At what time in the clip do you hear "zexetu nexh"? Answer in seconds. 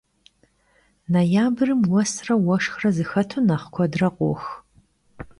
2.97-3.67